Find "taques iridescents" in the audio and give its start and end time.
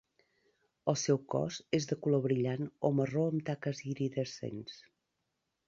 3.51-4.83